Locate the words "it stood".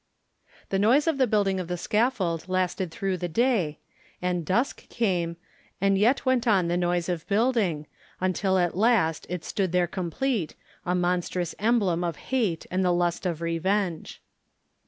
9.29-9.71